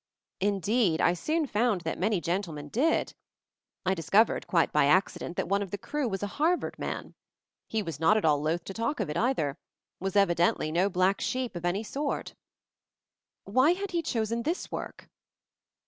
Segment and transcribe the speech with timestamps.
[0.39, 3.13] Indeed, I soon found that many gentlemen did.
[3.85, 7.13] I discovered, quite by accident, that one of the crew was a Harvard man.
[7.69, 9.59] He was not at all loath to talk of it, either—
[9.99, 12.33] was evidently no black sheep of any sort.
[13.43, 15.07] Why had he chosen this work?